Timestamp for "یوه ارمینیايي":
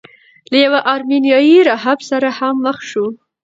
0.65-1.57